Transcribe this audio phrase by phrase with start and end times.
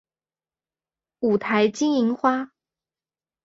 [1.19, 2.53] 五台金银花